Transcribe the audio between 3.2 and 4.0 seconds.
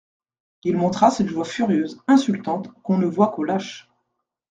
qu'aux lâches.